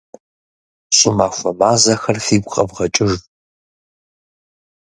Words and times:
ЩӀымахуэ 0.97 1.51
мазэхэр 1.59 2.17
фигу 2.25 2.51
къэвгъэкӀыж. 2.53 3.13